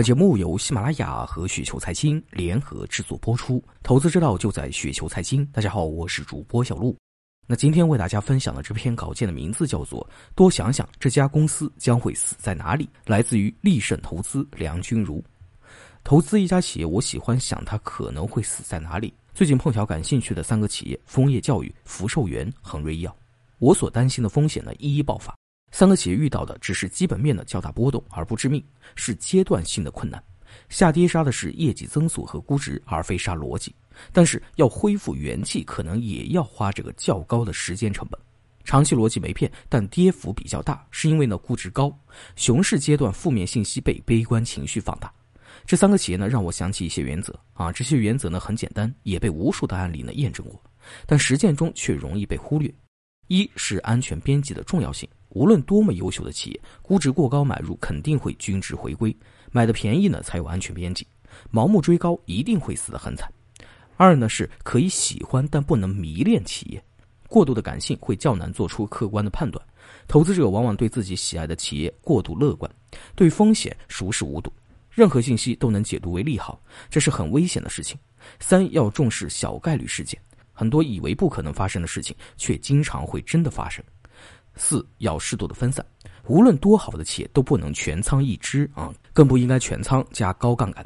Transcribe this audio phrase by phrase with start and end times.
[0.00, 5.44] 本节目由喜马拉雅和雪球财经联合制作播出，投资之道就在雪球财经。
[5.52, 6.96] 大家好，我是主播小璐。
[7.46, 10.00] 那今天为大家分享的这篇稿件的名字叫做
[10.34, 15.22] 《多想想这家公司将会死在哪里》，来自于立盛投资梁君如。
[16.02, 19.12] 投资一家企业，我喜欢想它可能会死在哪里。
[19.34, 23.14] 最近碰巧感兴趣的三个企业：枫叶教育、福寿园、恒瑞医药。
[23.58, 25.34] 我所担心的风险呢，一一爆发。
[25.70, 28.64] 三个企业遇到的只是基本面的较大波动，而不致命，
[28.96, 30.22] 是阶段性的困难。
[30.68, 33.74] 下跌杀的是业绩增速和估值，而非杀逻辑。
[34.12, 38.20] 但是要恢复元气，可能也要花这个较高的时间成本。
[38.64, 41.96] 长期逻辑没变，但跌幅比较大，是因为呢估值高。
[42.36, 45.12] 熊市阶段负面信息被悲观情绪放大。
[45.66, 50.60] 这三个企业呢，让我想起一些原则啊，这些原则呢很简单，也被无数的案例呢验证过，
[51.06, 52.72] 但实践中却容易被忽略。
[53.28, 55.08] 一是安全边际的重要性。
[55.30, 59.16] 无论多么优秀的企业，估值过高买入肯定会均值回归，
[59.50, 61.06] 买的便宜呢才有安全边际，
[61.52, 63.32] 盲目追高一定会死得很惨。
[63.96, 66.82] 二呢是可以喜欢但不能迷恋企业，
[67.28, 69.64] 过度的感性会较难做出客观的判断，
[70.08, 72.70] 投资者往往对自己喜爱的企业过度乐观，
[73.14, 74.52] 对风险熟视无睹，
[74.90, 77.98] 任何信息都能解读为利好，这是很危险的事情。
[78.40, 80.20] 三要重视小概率事件，
[80.52, 83.84] 很多以为不可能发生的事情，却经常会真的发生。
[84.56, 85.84] 四要适度的分散，
[86.26, 90.84] 无论多好的企业都不能全仓一只啊，更不应该全仓加高杠杆。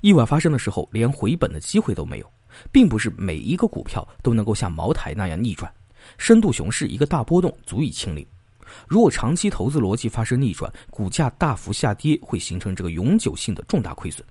[0.00, 2.32] 意外发生的时候，连回本的机会都没有，
[2.70, 5.72] 并不是每一个股票都能够像茅台那样逆转。
[6.18, 8.26] 深度熊市一个大波动足以清零。
[8.88, 14.24] 如果长期投资逻辑发生逆转，股价大幅下跌，会形成这个永久性的重大亏损。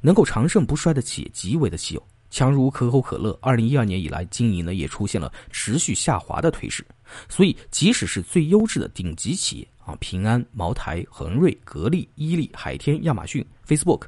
[0.00, 2.02] 能够长盛不衰的企业极为的稀有。
[2.30, 6.84] 强如可口可乐，二零一二年以来经营呢也出现了持续下滑的颓势，
[7.28, 14.02] 所以即使是最优质的顶级企业啊，平安、茅台、恒瑞、格力、伊利、海天、亚马逊、Facebook，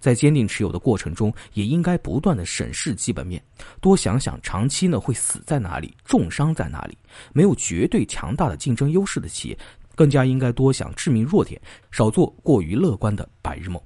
[0.00, 3.42] 在坚定持有的过程中，也应该不断的审视基本面，
[3.80, 6.96] 多想想长期呢会死在哪里，重伤在哪里。
[7.32, 9.58] 没有绝对强大的竞争优势的企业，
[9.96, 11.60] 更加应该多想致命弱点，
[11.90, 13.82] 少做过于乐观的白日梦。